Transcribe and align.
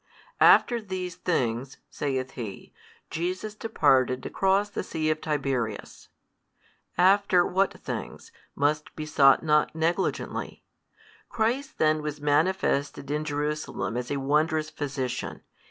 After 0.39 0.81
these 0.81 1.13
things 1.13 1.77
(saith 1.91 2.31
he) 2.31 2.73
Jesus 3.11 3.53
departed 3.53 4.25
across 4.25 4.71
the 4.71 4.81
sea 4.81 5.11
of 5.11 5.21
Tiberias. 5.21 6.09
After 6.97 7.45
what 7.45 7.79
things, 7.79 8.31
must 8.55 8.95
be 8.95 9.05
sought 9.05 9.43
not 9.43 9.75
negligently. 9.75 10.63
Christ 11.29 11.77
then 11.77 12.01
was 12.01 12.19
manifested 12.19 13.11
in 13.11 13.23
Jerusalem 13.23 13.95
as 13.95 14.09
a 14.09 14.17
wondrous 14.17 14.71
Physician. 14.71 15.43